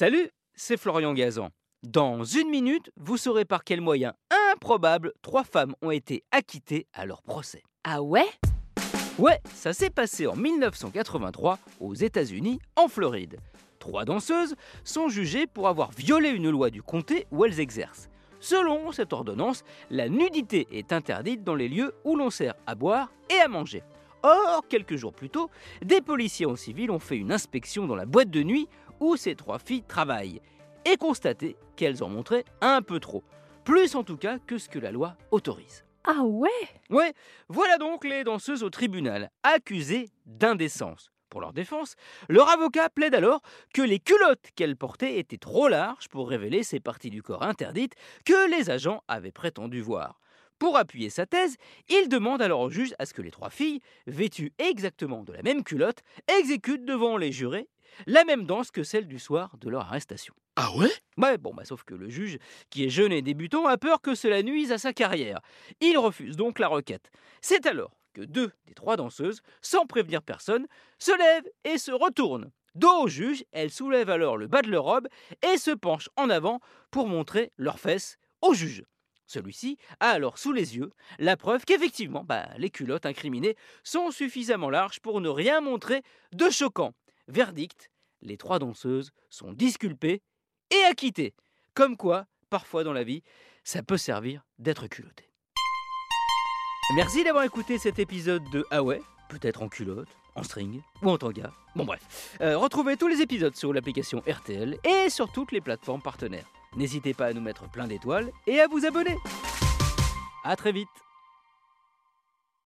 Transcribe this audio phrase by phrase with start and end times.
[0.00, 1.50] Salut, c'est Florian Gazan.
[1.82, 4.14] Dans une minute, vous saurez par quel moyen
[4.50, 7.62] improbable trois femmes ont été acquittées à leur procès.
[7.84, 8.24] Ah ouais?
[9.18, 13.40] Ouais, ça s'est passé en 1983 aux États-Unis, en Floride.
[13.78, 18.08] Trois danseuses sont jugées pour avoir violé une loi du comté où elles exercent.
[18.40, 23.12] Selon cette ordonnance, la nudité est interdite dans les lieux où l'on sert à boire
[23.28, 23.82] et à manger.
[24.22, 25.50] Or, quelques jours plus tôt,
[25.82, 28.66] des policiers en civil ont fait une inspection dans la boîte de nuit
[29.00, 30.40] où ces trois filles travaillent
[30.84, 33.24] et constaté qu'elles en montraient un peu trop.
[33.64, 35.84] Plus en tout cas que ce que la loi autorise.
[36.04, 36.48] Ah ouais
[36.88, 37.12] Ouais,
[37.48, 41.10] voilà donc les danseuses au tribunal, accusées d'indécence.
[41.28, 41.94] Pour leur défense,
[42.28, 43.40] leur avocat plaide alors
[43.72, 47.94] que les culottes qu'elles portaient étaient trop larges pour révéler ces parties du corps interdites
[48.24, 50.20] que les agents avaient prétendu voir.
[50.58, 51.56] Pour appuyer sa thèse,
[51.88, 55.42] il demande alors au juge à ce que les trois filles, vêtues exactement de la
[55.42, 56.02] même culotte,
[56.38, 57.68] exécutent devant les jurés
[58.06, 60.34] la même danse que celle du soir de leur arrestation.
[60.56, 60.90] Ah ouais?
[61.16, 62.38] Ouais, bon, bah, sauf que le juge,
[62.70, 65.40] qui est jeune et débutant, a peur que cela nuise à sa carrière.
[65.80, 67.10] Il refuse donc la requête.
[67.40, 70.66] C'est alors que deux des trois danseuses, sans prévenir personne,
[70.98, 72.50] se lèvent et se retournent.
[72.74, 75.08] Dos au juge, elles soulèvent alors le bas de leur robe
[75.42, 78.84] et se penchent en avant pour montrer leurs fesses au juge.
[79.26, 84.70] Celui-ci a alors sous les yeux la preuve qu'effectivement, bah, les culottes incriminées sont suffisamment
[84.70, 86.02] larges pour ne rien montrer
[86.32, 86.94] de choquant.
[87.30, 87.90] Verdict,
[88.22, 90.20] les trois danseuses sont disculpées
[90.70, 91.34] et acquittées.
[91.74, 93.22] Comme quoi, parfois dans la vie,
[93.62, 95.30] ça peut servir d'être culotté.
[96.96, 98.82] Merci d'avoir écouté cet épisode de Ah
[99.28, 101.52] peut-être en culotte, en string ou en tanga.
[101.76, 106.02] Bon bref, euh, retrouvez tous les épisodes sur l'application RTL et sur toutes les plateformes
[106.02, 106.50] partenaires.
[106.76, 109.16] N'hésitez pas à nous mettre plein d'étoiles et à vous abonner.
[110.42, 110.88] A très vite